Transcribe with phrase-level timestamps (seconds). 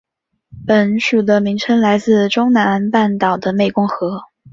[0.65, 4.23] 本属的名称来自中南半岛的湄公河。